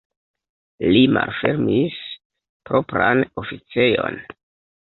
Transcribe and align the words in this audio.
Li 0.95 1.03
malfermis 1.17 1.99
propran 2.71 3.23
oficejon. 3.43 4.19